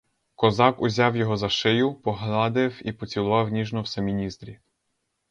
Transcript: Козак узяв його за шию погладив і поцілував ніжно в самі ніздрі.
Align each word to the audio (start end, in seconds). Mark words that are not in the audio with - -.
Козак 0.35 0.81
узяв 0.81 1.15
його 1.15 1.37
за 1.37 1.49
шию 1.49 1.93
погладив 1.95 2.87
і 2.87 2.91
поцілував 2.91 3.49
ніжно 3.49 3.81
в 3.81 3.87
самі 3.87 4.13
ніздрі. 4.13 4.59